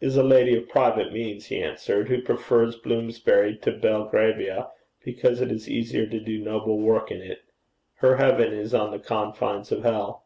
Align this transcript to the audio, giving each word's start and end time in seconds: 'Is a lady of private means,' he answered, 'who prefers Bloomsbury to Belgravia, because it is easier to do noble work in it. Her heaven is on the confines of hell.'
'Is 0.00 0.16
a 0.16 0.24
lady 0.24 0.56
of 0.56 0.68
private 0.68 1.12
means,' 1.12 1.46
he 1.46 1.62
answered, 1.62 2.08
'who 2.08 2.20
prefers 2.22 2.74
Bloomsbury 2.74 3.56
to 3.58 3.70
Belgravia, 3.70 4.68
because 5.04 5.40
it 5.40 5.52
is 5.52 5.70
easier 5.70 6.08
to 6.08 6.18
do 6.18 6.40
noble 6.42 6.80
work 6.80 7.12
in 7.12 7.18
it. 7.22 7.42
Her 7.98 8.16
heaven 8.16 8.52
is 8.52 8.74
on 8.74 8.90
the 8.90 8.98
confines 8.98 9.70
of 9.70 9.84
hell.' 9.84 10.24